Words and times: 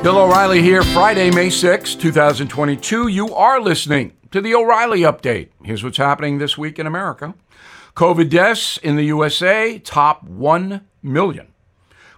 Bill 0.00 0.16
O'Reilly 0.16 0.62
here, 0.62 0.84
Friday, 0.84 1.28
May 1.32 1.50
6, 1.50 1.96
2022. 1.96 3.08
You 3.08 3.34
are 3.34 3.60
listening 3.60 4.12
to 4.30 4.40
the 4.40 4.54
O'Reilly 4.54 5.00
Update. 5.00 5.48
Here's 5.64 5.82
what's 5.82 5.96
happening 5.96 6.38
this 6.38 6.56
week 6.56 6.78
in 6.78 6.86
America 6.86 7.34
COVID 7.96 8.30
deaths 8.30 8.78
in 8.78 8.94
the 8.94 9.06
USA 9.06 9.76
top 9.80 10.22
1 10.22 10.86
million. 11.02 11.48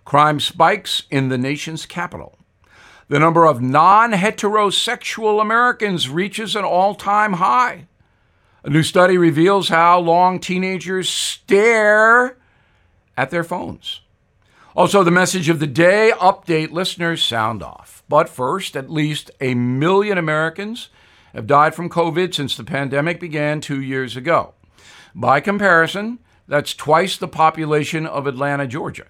Crime 0.04 0.40
spikes 0.40 1.04
in 1.10 1.30
the 1.30 1.38
nation's 1.38 1.86
capital. 1.86 2.36
The 3.08 3.18
number 3.18 3.46
of 3.46 3.62
non 3.62 4.12
heterosexual 4.12 5.40
Americans 5.40 6.10
reaches 6.10 6.54
an 6.54 6.64
all 6.64 6.94
time 6.94 7.32
high. 7.32 7.86
A 8.62 8.68
new 8.68 8.82
study 8.82 9.16
reveals 9.16 9.70
how 9.70 10.00
long 10.00 10.38
teenagers 10.38 11.08
stare 11.08 12.36
at 13.16 13.30
their 13.30 13.42
phones. 13.42 14.02
Also, 14.80 15.04
the 15.04 15.10
message 15.10 15.50
of 15.50 15.60
the 15.60 15.66
day 15.66 16.10
update 16.16 16.70
listeners 16.70 17.22
sound 17.22 17.62
off. 17.62 18.02
But 18.08 18.30
first, 18.30 18.74
at 18.74 18.88
least 18.88 19.30
a 19.38 19.52
million 19.52 20.16
Americans 20.16 20.88
have 21.34 21.46
died 21.46 21.74
from 21.74 21.90
COVID 21.90 22.32
since 22.32 22.56
the 22.56 22.64
pandemic 22.64 23.20
began 23.20 23.60
two 23.60 23.82
years 23.82 24.16
ago. 24.16 24.54
By 25.14 25.40
comparison, 25.40 26.18
that's 26.48 26.72
twice 26.72 27.18
the 27.18 27.28
population 27.28 28.06
of 28.06 28.26
Atlanta, 28.26 28.66
Georgia. 28.66 29.08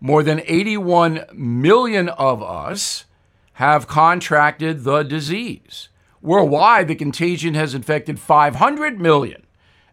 More 0.00 0.22
than 0.22 0.40
81 0.46 1.26
million 1.34 2.08
of 2.08 2.42
us 2.42 3.04
have 3.52 3.86
contracted 3.86 4.84
the 4.84 5.02
disease. 5.02 5.90
Worldwide, 6.22 6.88
the 6.88 6.94
contagion 6.94 7.52
has 7.52 7.74
infected 7.74 8.18
500 8.18 8.98
million 8.98 9.44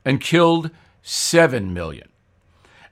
and 0.06 0.22
killed 0.22 0.72
7 1.02 1.74
million. 1.74 2.08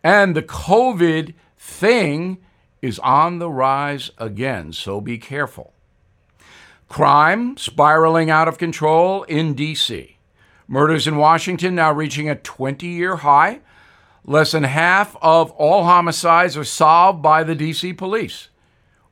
And 0.04 0.36
the 0.36 0.44
COVID 0.44 1.34
thing 1.59 2.38
is 2.81 2.98
on 2.99 3.40
the 3.40 3.49
rise 3.49 4.09
again, 4.18 4.73
so 4.73 5.02
be 5.02 5.18
careful. 5.18 5.73
Crime 6.88 7.57
spiraling 7.57 8.32
out 8.32 8.48
of 8.48 8.57
control 8.57 9.24
in 9.24 9.54
D.C. 9.54 10.18
Murders 10.68 11.07
in 11.07 11.18
Washington 11.18 11.76
now 11.76 11.91
reaching 11.91 12.30
a 12.30 12.35
20 12.35 12.87
year 12.87 13.18
high. 13.18 13.60
Less 14.26 14.52
than 14.52 14.63
half 14.63 15.15
of 15.21 15.52
all 15.52 15.84
homicides 15.84 16.55
are 16.57 16.63
solved 16.63 17.21
by 17.21 17.43
the 17.43 17.55
D.C. 17.55 17.93
police. 17.93 18.49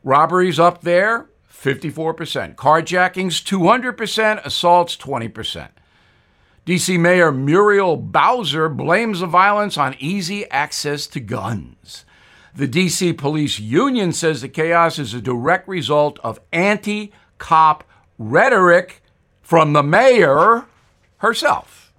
Robberies 0.04 0.60
up 0.60 0.82
there, 0.82 1.28
54%. 1.52 2.56
Carjackings, 2.56 3.44
200%. 3.44 4.46
Assaults, 4.46 4.96
20%. 4.96 5.70
D.C. 6.66 6.98
Mayor 6.98 7.32
Muriel 7.32 7.98
Bowser 7.98 8.70
blames 8.70 9.22
the 9.22 9.26
violence 9.26 9.78
on 9.78 9.96
easy 10.00 10.50
access 10.52 11.08
to 11.08 11.20
guns. 11.20 12.06
The 12.58 12.68
D.C. 12.68 13.14
Police 13.14 13.60
Union 13.60 14.12
says 14.12 14.42
the 14.42 14.50
chaos 14.50 14.98
is 14.98 15.14
a 15.14 15.22
direct 15.22 15.68
result 15.68 16.18
of 16.24 16.40
anti 16.52 17.14
cop 17.38 17.84
rhetoric 18.18 19.04
from 19.44 19.74
the 19.74 19.84
mayor 19.84 20.66
herself. 21.18 21.94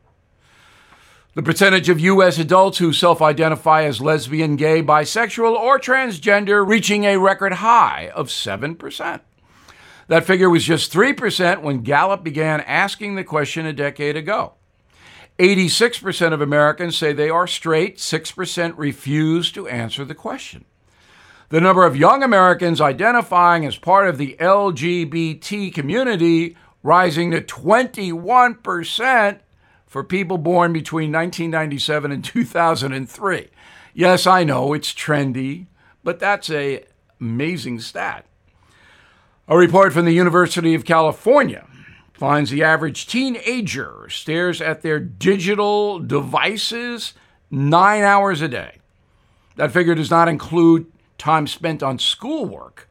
The 1.35 1.45
percentage 1.45 1.89
of 1.89 2.01
U.S. 2.01 2.41
adults 2.41 2.79
who 2.79 2.93
self 2.93 3.23
identify 3.23 3.85
as 3.85 4.01
lesbian, 4.01 4.57
gay, 4.57 4.83
bisexual, 4.83 5.55
or 5.55 5.79
transgender 5.79 6.67
reaching 6.67 7.05
a 7.05 7.21
record 7.21 7.53
high 7.53 8.11
of 8.13 8.27
7%. 8.27 9.21
That 10.09 10.27
figure 10.27 10.51
was 10.51 10.65
just 10.65 10.93
3% 10.93 11.63
when 11.63 11.83
Gallup 11.83 12.25
began 12.25 12.63
asking 12.63 13.15
the 13.15 13.23
question 13.23 13.65
a 13.65 13.73
decade 13.73 14.17
ago. 14.17 14.55
86% 15.39 16.33
of 16.33 16.41
Americans 16.41 16.97
say 16.97 17.13
they 17.13 17.31
are 17.31 17.47
straight, 17.47 17.99
6% 17.99 18.75
refuse 18.77 19.53
to 19.53 19.69
answer 19.69 20.05
the 20.05 20.15
question. 20.15 20.65
The 21.51 21.61
number 21.61 21.87
of 21.87 21.97
young 21.97 22.23
Americans 22.23 22.81
identifying 22.81 23.65
as 23.65 23.79
part 23.79 24.09
of 24.09 24.19
the 24.19 24.37
LGBT 24.41 25.73
community 25.73 26.57
rising 26.83 27.31
to 27.31 27.41
21% 27.41 29.39
for 29.87 30.05
people 30.05 30.39
born 30.39 30.73
between 30.73 31.13
1997 31.13 32.13
and 32.13 32.25
2003. 32.25 33.49
Yes, 33.95 34.27
I 34.27 34.45
know 34.45 34.73
it's 34.75 34.93
trendy, 34.93 35.67
but 36.03 36.19
that's 36.19 36.51
a 36.51 36.85
amazing 37.21 37.81
stat. 37.81 38.27
A 39.47 39.57
report 39.57 39.93
from 39.93 40.05
the 40.05 40.13
University 40.13 40.75
of 40.75 40.85
California 40.85 41.68
finds 42.19 42.51
the 42.51 42.65
average 42.65 43.07
teenager 43.07 44.09
stares 44.11 44.61
at 44.61 44.83
their 44.83 44.99
digital 44.99 46.01
devices 46.01 47.15
nine 47.49 48.03
hours 48.03 48.43
a 48.43 48.49
day. 48.49 48.79
That 49.55 49.71
figure 49.71 49.95
does 49.95 50.11
not 50.11 50.29
include 50.29 50.91
time 51.17 51.47
spent 51.47 51.81
on 51.81 52.01
schoolwork. 52.01 52.89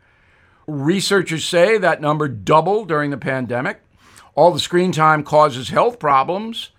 Researchers 0.66 1.44
say 1.44 1.78
that 1.78 2.00
number 2.00 2.30
doubled 2.30 2.88
during 2.88 3.12
the 3.12 3.18
pandemic. 3.18 3.82
All 4.34 4.52
the 4.52 4.60
screen 4.60 4.94
time 4.94 5.24
causes 5.24 5.70
health 5.70 6.00
problems 6.00 6.70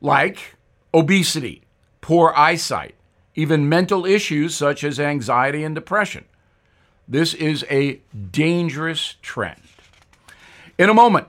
like 0.00 0.56
obesity, 0.94 1.62
poor 2.00 2.32
eyesight, 2.34 2.94
even 3.34 3.68
mental 3.68 4.06
issues 4.06 4.54
such 4.54 4.82
as 4.82 4.98
anxiety 4.98 5.62
and 5.62 5.74
depression. 5.74 6.24
This 7.06 7.34
is 7.34 7.66
a 7.68 8.00
dangerous 8.30 9.16
trend. 9.20 9.60
In 10.78 10.88
a 10.88 10.94
moment, 10.94 11.28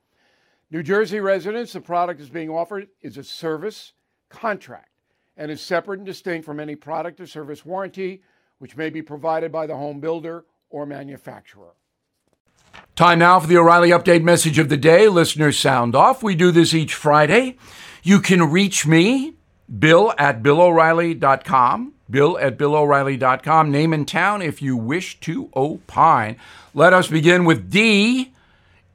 New 0.71 0.81
Jersey 0.81 1.19
residents, 1.19 1.73
the 1.73 1.81
product 1.81 2.21
is 2.21 2.29
being 2.29 2.49
offered 2.49 2.87
is 3.01 3.17
a 3.17 3.23
service 3.25 3.91
contract 4.29 4.87
and 5.35 5.51
is 5.51 5.59
separate 5.59 5.99
and 5.99 6.05
distinct 6.05 6.45
from 6.45 6.61
any 6.61 6.77
product 6.77 7.19
or 7.19 7.27
service 7.27 7.65
warranty 7.65 8.23
which 8.59 8.77
may 8.77 8.89
be 8.89 9.01
provided 9.01 9.51
by 9.51 9.67
the 9.67 9.75
home 9.75 9.99
builder 9.99 10.45
or 10.69 10.85
manufacturer. 10.85 11.73
Time 12.95 13.19
now 13.19 13.37
for 13.39 13.47
the 13.47 13.57
O'Reilly 13.57 13.89
Update 13.89 14.23
message 14.23 14.59
of 14.59 14.69
the 14.69 14.77
day. 14.77 15.09
Listeners, 15.09 15.59
sound 15.59 15.93
off. 15.93 16.23
We 16.23 16.35
do 16.35 16.51
this 16.51 16.73
each 16.73 16.93
Friday. 16.93 17.57
You 18.01 18.21
can 18.21 18.49
reach 18.49 18.87
me, 18.87 19.33
Bill 19.77 20.13
at 20.17 20.41
BillO'Reilly.com. 20.41 21.95
Bill 22.09 22.37
at 22.37 22.57
BillO'Reilly.com. 22.57 23.71
Name 23.71 23.91
and 23.91 24.07
town 24.07 24.41
if 24.41 24.61
you 24.61 24.77
wish 24.77 25.19
to 25.21 25.49
opine. 25.53 26.37
Let 26.73 26.93
us 26.93 27.07
begin 27.07 27.43
with 27.43 27.69
D 27.69 28.30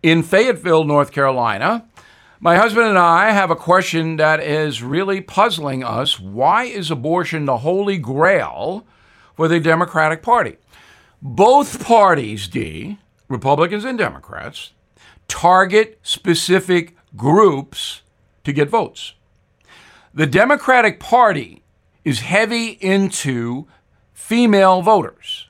in 0.02 0.22
Fayetteville, 0.22 0.84
North 0.84 1.12
Carolina. 1.12 1.86
My 2.38 2.56
husband 2.56 2.86
and 2.86 2.98
I 2.98 3.30
have 3.30 3.50
a 3.50 3.56
question 3.56 4.16
that 4.16 4.40
is 4.40 4.82
really 4.82 5.20
puzzling 5.20 5.82
us. 5.82 6.20
Why 6.20 6.64
is 6.64 6.90
abortion 6.90 7.46
the 7.46 7.58
holy 7.58 7.98
grail 7.98 8.86
for 9.34 9.48
the 9.48 9.58
Democratic 9.58 10.22
Party? 10.22 10.56
Both 11.22 11.82
parties, 11.84 12.46
D, 12.46 12.98
Republicans 13.28 13.84
and 13.84 13.96
Democrats, 13.96 14.72
target 15.28 15.98
specific 16.02 16.96
groups 17.16 18.02
to 18.44 18.52
get 18.52 18.68
votes. 18.68 19.14
The 20.14 20.26
Democratic 20.26 21.00
Party 21.00 21.62
is 22.04 22.20
heavy 22.20 22.68
into 22.80 23.66
female 24.12 24.82
voters. 24.82 25.45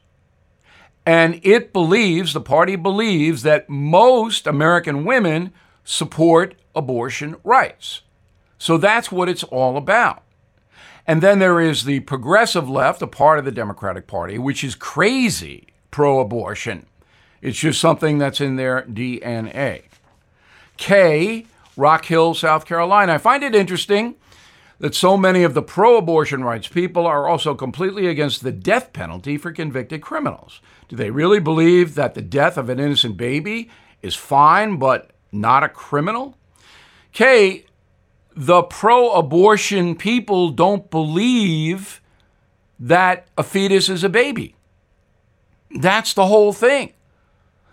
And 1.06 1.40
it 1.44 1.72
believes, 1.72 2.32
the 2.32 2.40
party 2.40 2.74
believes, 2.74 3.44
that 3.44 3.70
most 3.70 4.48
American 4.48 5.04
women 5.04 5.52
support 5.84 6.56
abortion 6.74 7.36
rights. 7.44 8.02
So 8.58 8.76
that's 8.76 9.12
what 9.12 9.28
it's 9.28 9.44
all 9.44 9.76
about. 9.76 10.24
And 11.06 11.22
then 11.22 11.38
there 11.38 11.60
is 11.60 11.84
the 11.84 12.00
progressive 12.00 12.68
left, 12.68 13.00
a 13.00 13.06
part 13.06 13.38
of 13.38 13.44
the 13.44 13.52
Democratic 13.52 14.08
Party, 14.08 14.36
which 14.38 14.64
is 14.64 14.74
crazy 14.74 15.68
pro 15.92 16.18
abortion. 16.18 16.86
It's 17.40 17.58
just 17.58 17.80
something 17.80 18.18
that's 18.18 18.40
in 18.40 18.56
their 18.56 18.82
DNA. 18.82 19.84
K, 20.76 21.46
Rock 21.76 22.06
Hill, 22.06 22.34
South 22.34 22.64
Carolina. 22.64 23.14
I 23.14 23.18
find 23.18 23.44
it 23.44 23.54
interesting 23.54 24.16
that 24.78 24.94
so 24.94 25.16
many 25.16 25.42
of 25.42 25.54
the 25.54 25.62
pro 25.62 25.96
abortion 25.96 26.44
rights 26.44 26.68
people 26.68 27.06
are 27.06 27.28
also 27.28 27.54
completely 27.54 28.06
against 28.06 28.42
the 28.42 28.52
death 28.52 28.92
penalty 28.92 29.38
for 29.38 29.52
convicted 29.52 30.02
criminals. 30.02 30.60
Do 30.88 30.96
they 30.96 31.10
really 31.10 31.40
believe 31.40 31.94
that 31.94 32.14
the 32.14 32.22
death 32.22 32.56
of 32.56 32.68
an 32.68 32.78
innocent 32.78 33.16
baby 33.16 33.70
is 34.02 34.14
fine 34.14 34.76
but 34.76 35.10
not 35.32 35.62
a 35.62 35.68
criminal? 35.68 36.36
K, 37.12 37.64
the 38.34 38.62
pro 38.62 39.12
abortion 39.12 39.96
people 39.96 40.50
don't 40.50 40.90
believe 40.90 42.02
that 42.78 43.28
a 43.38 43.42
fetus 43.42 43.88
is 43.88 44.04
a 44.04 44.08
baby. 44.10 44.54
That's 45.70 46.12
the 46.12 46.26
whole 46.26 46.52
thing. 46.52 46.92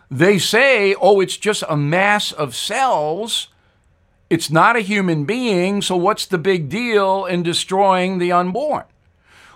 They 0.09 0.37
say, 0.37 0.95
oh, 0.95 1.19
it's 1.19 1.37
just 1.37 1.63
a 1.67 1.75
mass 1.75 2.31
of 2.31 2.55
cells. 2.55 3.49
It's 4.29 4.49
not 4.49 4.75
a 4.75 4.81
human 4.81 5.25
being, 5.25 5.81
so 5.81 5.95
what's 5.95 6.25
the 6.25 6.37
big 6.37 6.69
deal 6.69 7.25
in 7.25 7.43
destroying 7.43 8.17
the 8.17 8.31
unborn? 8.31 8.85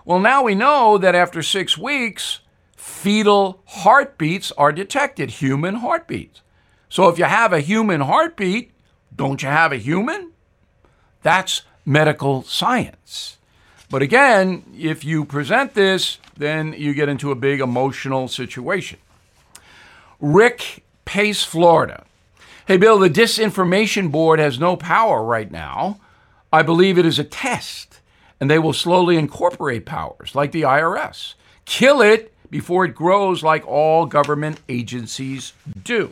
Well, 0.05 0.19
now 0.19 0.43
we 0.43 0.55
know 0.55 0.97
that 0.97 1.15
after 1.15 1.41
six 1.41 1.77
weeks, 1.77 2.39
fetal 2.75 3.61
heartbeats 3.65 4.51
are 4.53 4.71
detected, 4.71 5.31
human 5.31 5.75
heartbeats. 5.75 6.41
So 6.89 7.09
if 7.09 7.17
you 7.17 7.25
have 7.25 7.51
a 7.51 7.59
human 7.59 8.01
heartbeat, 8.01 8.71
don't 9.15 9.41
you 9.41 9.49
have 9.49 9.71
a 9.71 9.77
human? 9.77 10.31
That's 11.23 11.63
medical 11.85 12.43
science. 12.43 13.37
But 13.89 14.01
again, 14.01 14.63
if 14.77 15.03
you 15.03 15.25
present 15.25 15.73
this, 15.73 16.19
then 16.37 16.73
you 16.73 16.93
get 16.93 17.09
into 17.09 17.31
a 17.31 17.35
big 17.35 17.61
emotional 17.61 18.27
situation. 18.27 18.99
Rick 20.19 20.83
Pace, 21.05 21.43
Florida. 21.43 22.03
Hey, 22.67 22.75
Bill, 22.75 22.99
the 22.99 23.09
Disinformation 23.09 24.11
Board 24.11 24.39
has 24.39 24.59
no 24.59 24.75
power 24.75 25.23
right 25.23 25.49
now. 25.49 26.01
I 26.51 26.63
believe 26.63 26.97
it 26.97 27.05
is 27.05 27.17
a 27.17 27.23
test, 27.23 28.01
and 28.41 28.51
they 28.51 28.59
will 28.59 28.73
slowly 28.73 29.15
incorporate 29.15 29.85
powers 29.85 30.35
like 30.35 30.51
the 30.51 30.63
IRS. 30.63 31.35
Kill 31.63 32.01
it 32.01 32.33
before 32.51 32.83
it 32.83 32.93
grows 32.93 33.41
like 33.41 33.65
all 33.65 34.05
government 34.05 34.59
agencies 34.67 35.53
do. 35.81 36.11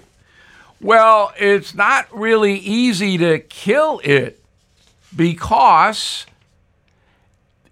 Well, 0.79 1.33
it's 1.37 1.75
not 1.75 2.07
really 2.17 2.55
easy 2.55 3.17
to 3.17 3.39
kill 3.39 3.99
it 4.05 4.41
because 5.13 6.25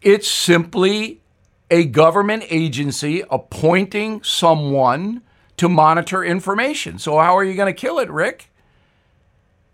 it's 0.01 0.27
simply 0.27 1.21
a 1.71 1.85
government 1.85 2.43
agency 2.49 3.23
appointing 3.31 4.23
someone 4.23 5.21
to 5.55 5.69
monitor 5.69 6.21
information. 6.21 6.99
So, 6.99 7.17
how 7.19 7.37
are 7.37 7.45
you 7.45 7.53
going 7.55 7.73
to 7.73 7.81
kill 7.81 7.97
it, 7.99 8.11
Rick? 8.11 8.49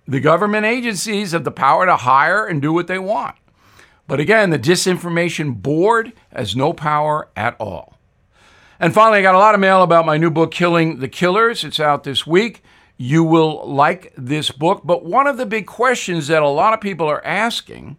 The 0.09 0.19
government 0.19 0.65
agencies 0.65 1.33
have 1.33 1.43
the 1.43 1.51
power 1.51 1.85
to 1.85 1.95
hire 1.95 2.43
and 2.43 2.59
do 2.59 2.73
what 2.73 2.87
they 2.87 2.97
want. 2.97 3.35
But 4.07 4.19
again, 4.19 4.49
the 4.49 4.57
Disinformation 4.57 5.61
Board 5.61 6.13
has 6.33 6.55
no 6.55 6.73
power 6.73 7.29
at 7.35 7.55
all. 7.59 7.95
And 8.79 8.91
finally, 8.91 9.19
I 9.19 9.21
got 9.21 9.35
a 9.35 9.37
lot 9.37 9.53
of 9.53 9.61
mail 9.61 9.83
about 9.83 10.07
my 10.07 10.17
new 10.17 10.31
book, 10.31 10.49
Killing 10.49 10.97
the 10.97 11.07
Killers. 11.07 11.63
It's 11.63 11.79
out 11.79 12.05
this 12.05 12.25
week. 12.25 12.63
You 12.97 13.23
will 13.23 13.69
like 13.69 14.11
this 14.17 14.49
book. 14.49 14.81
But 14.83 15.05
one 15.05 15.27
of 15.27 15.37
the 15.37 15.45
big 15.45 15.67
questions 15.67 16.25
that 16.25 16.41
a 16.41 16.47
lot 16.47 16.73
of 16.73 16.81
people 16.81 17.05
are 17.05 17.23
asking 17.23 17.97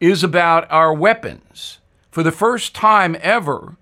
is 0.00 0.24
about 0.24 0.66
our 0.70 0.94
weapons. 0.94 1.80
For 2.10 2.22
the 2.22 2.32
first 2.32 2.74
time 2.74 3.14
ever, 3.20 3.76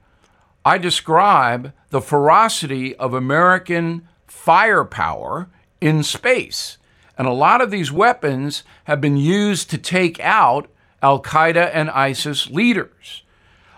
I 0.64 0.76
describe 0.76 1.72
the 1.90 2.00
ferocity 2.00 2.96
of 2.96 3.14
American 3.14 4.08
firepower 4.26 5.50
in 5.80 6.02
space. 6.02 6.78
And 7.16 7.26
a 7.26 7.32
lot 7.32 7.60
of 7.60 7.70
these 7.70 7.92
weapons 7.92 8.64
have 8.84 9.00
been 9.00 9.16
used 9.16 9.70
to 9.70 9.78
take 9.78 10.18
out 10.20 10.68
Al 11.02 11.22
Qaeda 11.22 11.70
and 11.72 11.90
ISIS 11.90 12.50
leaders. 12.50 13.22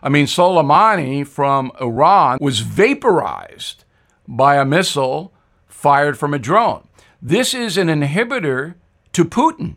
I 0.03 0.09
mean, 0.09 0.27
Soleimani 0.27 1.27
from 1.27 1.73
Iran 1.81 2.39
was 2.41 2.61
vaporized 2.61 3.85
by 4.29 4.57
a 4.57 4.65
missile 4.65 5.33
fired 5.67 6.19
from 6.19 6.33
a 6.33 6.39
drone. 6.39 6.87
This 7.21 7.55
is 7.55 7.77
an 7.77 7.89
inhibitor 7.89 8.75
to 9.13 9.25
Putin. 9.25 9.77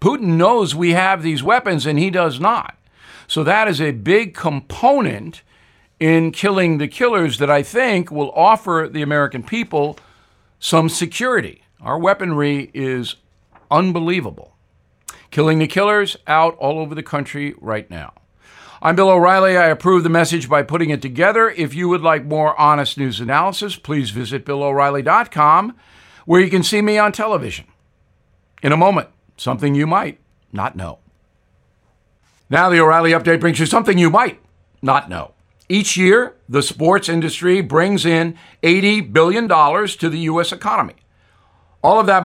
Putin 0.00 0.36
knows 0.36 0.74
we 0.74 0.92
have 0.92 1.22
these 1.22 1.42
weapons 1.42 1.86
and 1.86 1.98
he 1.98 2.10
does 2.10 2.40
not. 2.40 2.76
So 3.26 3.42
that 3.44 3.68
is 3.68 3.80
a 3.80 3.92
big 3.92 4.34
component 4.34 5.42
in 5.98 6.30
killing 6.30 6.78
the 6.78 6.88
killers 6.88 7.38
that 7.38 7.50
I 7.50 7.62
think 7.62 8.10
will 8.10 8.30
offer 8.32 8.88
the 8.90 9.02
American 9.02 9.42
people 9.42 9.98
some 10.58 10.88
security. 10.88 11.62
Our 11.86 12.00
weaponry 12.00 12.72
is 12.74 13.14
unbelievable. 13.70 14.56
Killing 15.30 15.60
the 15.60 15.68
killers 15.68 16.16
out 16.26 16.56
all 16.56 16.80
over 16.80 16.96
the 16.96 17.02
country 17.04 17.54
right 17.60 17.88
now. 17.88 18.12
I'm 18.82 18.96
Bill 18.96 19.08
O'Reilly. 19.08 19.56
I 19.56 19.68
approve 19.68 20.02
the 20.02 20.08
message 20.08 20.48
by 20.48 20.64
putting 20.64 20.90
it 20.90 21.00
together. 21.00 21.48
If 21.48 21.74
you 21.76 21.88
would 21.88 22.00
like 22.00 22.24
more 22.24 22.60
honest 22.60 22.98
news 22.98 23.20
analysis, 23.20 23.76
please 23.76 24.10
visit 24.10 24.44
BillO'Reilly.com, 24.44 25.76
where 26.24 26.40
you 26.40 26.50
can 26.50 26.64
see 26.64 26.82
me 26.82 26.98
on 26.98 27.12
television. 27.12 27.66
In 28.64 28.72
a 28.72 28.76
moment, 28.76 29.10
something 29.36 29.76
you 29.76 29.86
might 29.86 30.18
not 30.52 30.74
know. 30.74 30.98
Now, 32.50 32.68
the 32.68 32.80
O'Reilly 32.80 33.12
Update 33.12 33.38
brings 33.38 33.60
you 33.60 33.66
something 33.66 33.96
you 33.96 34.10
might 34.10 34.40
not 34.82 35.08
know. 35.08 35.34
Each 35.68 35.96
year, 35.96 36.34
the 36.48 36.64
sports 36.64 37.08
industry 37.08 37.60
brings 37.60 38.04
in 38.04 38.36
$80 38.64 39.12
billion 39.12 39.46
to 39.48 40.08
the 40.10 40.18
U.S. 40.18 40.50
economy. 40.50 40.96
All 41.86 42.00
of 42.00 42.06
that. 42.08 42.25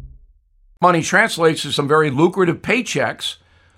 Money 0.81 1.03
translates 1.03 1.61
to 1.61 1.71
some 1.71 1.87
very 1.87 2.09
lucrative 2.09 2.63
paychecks 2.63 3.35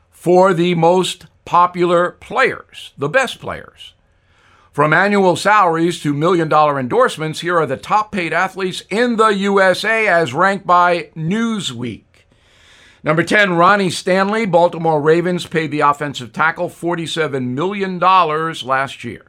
for 0.10 0.54
the 0.54 0.74
most 0.74 1.26
popular 1.44 2.12
players, 2.12 2.94
the 2.98 3.10
best 3.10 3.40
players. 3.40 3.94
From 4.72 4.94
annual 4.94 5.36
salaries 5.36 6.02
to 6.02 6.14
million 6.14 6.48
dollar 6.48 6.80
endorsements, 6.80 7.42
here 7.42 7.58
are 7.60 7.66
the 7.66 7.78
top 7.78 8.12
paid 8.14 8.32
athletes 8.32 8.84
in 8.90 9.18
the 9.18 9.28
USA 9.28 10.08
as 10.08 10.34
ranked 10.34 10.66
by 10.66 11.10
Newsweek. 11.16 12.04
Number 13.04 13.22
10, 13.22 13.54
Ronnie 13.54 13.90
Stanley, 13.90 14.46
Baltimore 14.46 15.02
Ravens, 15.02 15.46
paid 15.46 15.72
the 15.72 15.82
offensive 15.82 16.32
tackle 16.32 16.70
$47 16.70 17.50
million 17.50 18.00
last 18.00 19.04
year. 19.04 19.26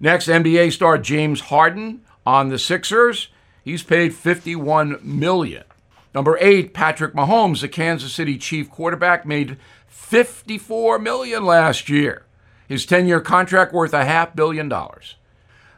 Next, 0.00 0.26
NBA 0.26 0.72
star 0.72 0.98
James 0.98 1.42
Harden 1.42 2.00
on 2.26 2.48
the 2.48 2.58
Sixers. 2.58 3.28
He's 3.62 3.84
paid 3.84 4.12
$51 4.12 5.02
million. 5.04 5.62
Number 6.14 6.38
8, 6.40 6.72
Patrick 6.72 7.12
Mahomes, 7.12 7.60
the 7.60 7.68
Kansas 7.68 8.12
City 8.12 8.38
Chief 8.38 8.70
quarterback, 8.70 9.26
made 9.26 9.58
54 9.88 10.98
million 11.00 11.44
last 11.44 11.88
year. 11.88 12.24
His 12.68 12.86
10-year 12.86 13.20
contract 13.20 13.72
worth 13.72 13.92
a 13.92 14.04
half 14.04 14.36
billion 14.36 14.68
dollars. 14.68 15.16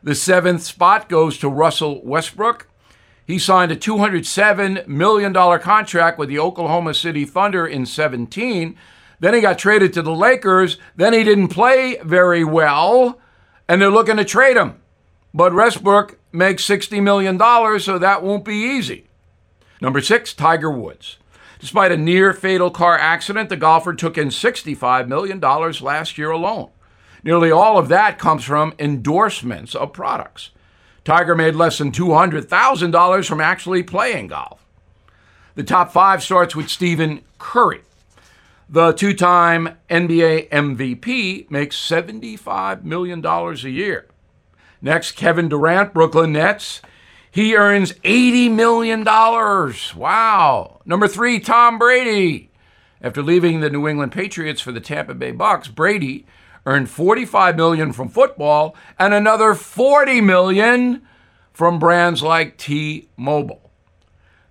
The 0.02 0.14
seventh 0.14 0.62
spot 0.62 1.08
goes 1.08 1.38
to 1.38 1.48
Russell 1.48 2.04
Westbrook. 2.04 2.68
He 3.26 3.38
signed 3.40 3.72
a 3.72 3.76
$207 3.76 4.86
million 4.86 5.32
contract 5.32 6.18
with 6.18 6.28
the 6.28 6.38
Oklahoma 6.38 6.94
City 6.94 7.24
Thunder 7.24 7.66
in 7.66 7.86
17. 7.86 8.76
Then 9.18 9.34
he 9.34 9.40
got 9.40 9.58
traded 9.58 9.92
to 9.94 10.02
the 10.02 10.14
Lakers. 10.14 10.78
Then 10.94 11.12
he 11.12 11.24
didn't 11.24 11.48
play 11.48 11.98
very 12.04 12.44
well, 12.44 13.18
and 13.66 13.80
they're 13.80 13.90
looking 13.90 14.18
to 14.18 14.24
trade 14.24 14.56
him. 14.56 14.80
But 15.34 15.54
Westbrook 15.54 16.18
makes 16.30 16.64
$60 16.64 17.02
million, 17.02 17.38
so 17.80 17.98
that 17.98 18.22
won't 18.22 18.44
be 18.44 18.54
easy. 18.54 19.06
Number 19.80 20.00
six, 20.00 20.32
Tiger 20.32 20.70
Woods. 20.70 21.18
Despite 21.58 21.92
a 21.92 21.96
near 21.96 22.32
fatal 22.32 22.70
car 22.70 22.98
accident, 22.98 23.48
the 23.48 23.56
golfer 23.56 23.94
took 23.94 24.18
in 24.18 24.28
$65 24.28 25.08
million 25.08 25.40
last 25.40 26.18
year 26.18 26.30
alone. 26.30 26.70
Nearly 27.22 27.50
all 27.50 27.78
of 27.78 27.88
that 27.88 28.18
comes 28.18 28.44
from 28.44 28.74
endorsements 28.78 29.74
of 29.74 29.92
products. 29.92 30.50
Tiger 31.04 31.34
made 31.34 31.54
less 31.54 31.78
than 31.78 31.92
$200,000 31.92 33.28
from 33.28 33.40
actually 33.40 33.82
playing 33.82 34.28
golf. 34.28 34.64
The 35.54 35.62
top 35.62 35.92
five 35.92 36.22
starts 36.22 36.54
with 36.54 36.68
Stephen 36.68 37.22
Curry. 37.38 37.82
The 38.68 38.92
two 38.92 39.14
time 39.14 39.78
NBA 39.88 40.50
MVP 40.50 41.50
makes 41.50 41.76
$75 41.76 42.82
million 42.82 43.24
a 43.24 43.54
year. 43.68 44.06
Next, 44.82 45.12
Kevin 45.12 45.48
Durant, 45.48 45.94
Brooklyn 45.94 46.32
Nets. 46.32 46.82
He 47.36 47.54
earns 47.54 47.92
$80 47.92 48.50
million. 48.50 49.04
Wow. 49.04 50.80
Number 50.86 51.06
three, 51.06 51.38
Tom 51.38 51.78
Brady. 51.78 52.50
After 53.02 53.22
leaving 53.22 53.60
the 53.60 53.68
New 53.68 53.86
England 53.86 54.12
Patriots 54.12 54.62
for 54.62 54.72
the 54.72 54.80
Tampa 54.80 55.12
Bay 55.12 55.32
Bucks, 55.32 55.68
Brady 55.68 56.24
earned 56.64 56.88
45 56.88 57.54
million 57.54 57.92
from 57.92 58.08
football 58.08 58.74
and 58.98 59.12
another 59.12 59.54
40 59.54 60.22
million 60.22 61.02
from 61.52 61.78
brands 61.78 62.22
like 62.22 62.56
T-Mobile. 62.56 63.70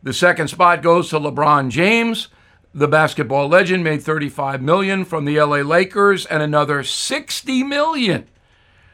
The 0.04 0.14
second 0.14 0.50
spot 0.50 0.84
goes 0.84 1.10
to 1.10 1.20
LeBron 1.20 1.72
James. 1.72 2.28
The 2.72 2.88
basketball 2.88 3.48
legend 3.48 3.84
made 3.84 4.04
35 4.04 4.62
million 4.62 5.06
from 5.06 5.26
the 5.26 5.42
LA 5.42 5.62
Lakers 5.62 6.28
and 6.28 6.44
another 6.44 6.84
60 6.84 7.64
million 7.64 8.30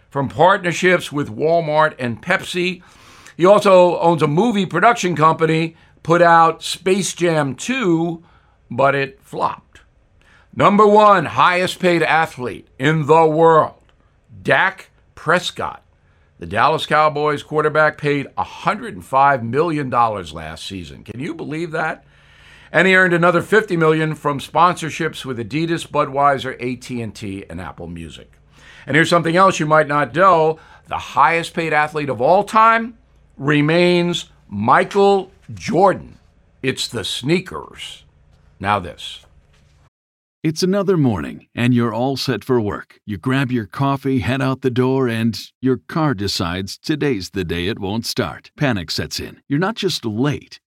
from 0.09 0.29
partnerships 0.29 1.11
with 1.11 1.27
Walmart 1.27 1.93
and 1.99 2.23
Pepsi. 2.23 2.83
He 3.41 3.47
also 3.47 3.99
owns 3.99 4.21
a 4.21 4.27
movie 4.27 4.67
production 4.67 5.15
company, 5.15 5.75
put 6.03 6.21
out 6.21 6.61
Space 6.61 7.15
Jam 7.15 7.55
2, 7.55 8.23
but 8.69 8.93
it 8.93 9.19
flopped. 9.23 9.81
Number 10.55 10.85
one 10.85 11.25
highest 11.25 11.79
paid 11.79 12.03
athlete 12.03 12.67
in 12.77 13.07
the 13.07 13.25
world, 13.25 13.81
Dak 14.43 14.91
Prescott. 15.15 15.81
The 16.37 16.45
Dallas 16.45 16.85
Cowboys 16.85 17.41
quarterback 17.41 17.97
paid 17.97 18.27
$105 18.37 19.41
million 19.41 19.89
last 19.89 20.67
season. 20.67 21.03
Can 21.03 21.19
you 21.19 21.33
believe 21.33 21.71
that? 21.71 22.05
And 22.71 22.87
he 22.87 22.95
earned 22.95 23.15
another 23.15 23.41
50 23.41 23.75
million 23.75 24.13
from 24.13 24.39
sponsorships 24.39 25.25
with 25.25 25.39
Adidas, 25.39 25.87
Budweiser, 25.87 26.53
AT&T, 26.61 27.45
and 27.49 27.59
Apple 27.59 27.87
Music. 27.87 28.33
And 28.85 28.95
here's 28.95 29.09
something 29.09 29.35
else 29.35 29.59
you 29.59 29.65
might 29.65 29.87
not 29.87 30.13
know. 30.13 30.59
The 30.85 30.99
highest 30.99 31.55
paid 31.55 31.73
athlete 31.73 32.09
of 32.09 32.21
all 32.21 32.43
time, 32.43 32.99
remains 33.41 34.29
Michael 34.47 35.31
Jordan. 35.51 36.19
It's 36.61 36.87
the 36.87 37.03
sneakers. 37.03 38.03
Now, 38.59 38.77
this. 38.79 39.25
It's 40.43 40.61
another 40.61 40.95
morning, 40.95 41.47
and 41.55 41.73
you're 41.73 41.93
all 41.93 42.17
set 42.17 42.43
for 42.43 42.61
work. 42.61 42.99
You 43.05 43.17
grab 43.17 43.51
your 43.51 43.65
coffee, 43.65 44.19
head 44.19 44.41
out 44.41 44.61
the 44.61 44.69
door, 44.69 45.07
and 45.07 45.39
your 45.59 45.77
car 45.87 46.13
decides 46.13 46.77
today's 46.77 47.31
the 47.31 47.43
day 47.43 47.67
it 47.67 47.79
won't 47.79 48.05
start. 48.05 48.51
Panic 48.57 48.91
sets 48.91 49.19
in. 49.19 49.41
You're 49.47 49.59
not 49.59 49.75
just 49.75 50.05
late, 50.05 50.59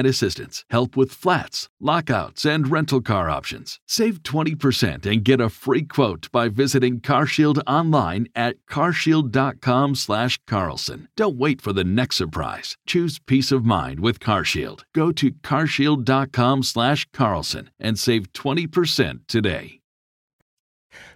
roadside 0.00 0.06
assistance, 0.06 0.64
help 0.70 0.96
with 0.96 1.12
flats, 1.12 1.68
lockouts, 1.80 2.44
and 2.44 2.70
rental 2.70 3.00
car 3.00 3.28
options. 3.30 3.80
Save 3.86 4.22
20% 4.22 5.06
and 5.06 5.24
get 5.24 5.40
a 5.40 5.48
free 5.48 5.82
quote 5.82 6.28
by 6.32 6.48
visiting 6.48 7.00
CarShield 7.00 7.62
online 7.66 8.26
at 8.34 8.56
carshield.com/carlson. 8.70 11.08
Don't 11.16 11.38
wait 11.38 11.62
for 11.62 11.72
the 11.72 11.84
next 11.84 12.16
surprise. 12.16 12.76
Choose 12.86 13.18
peace 13.26 13.52
of 13.52 13.64
mind 13.64 14.00
with 14.00 14.18
CarShield. 14.20 14.80
Go 14.94 15.12
to 15.12 15.30
carshield.com/carlson 15.42 17.70
and 17.80 17.98
save 17.98 18.32
20% 18.32 19.20
today. 19.28 19.80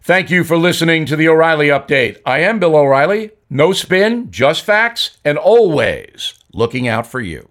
Thank 0.03 0.31
you 0.31 0.45
for 0.45 0.57
listening 0.57 1.05
to 1.07 1.17
the 1.17 1.29
O'Reilly 1.29 1.67
Update. 1.69 2.21
I 2.25 2.38
am 2.41 2.61
Bill 2.61 2.76
O'Reilly. 2.76 3.31
No 3.50 3.73
spin, 3.73 4.31
just 4.31 4.62
facts, 4.62 5.19
and 5.25 5.37
always 5.38 6.35
looking 6.53 6.87
out 6.88 7.07
for 7.07 7.21
you. 7.21 7.49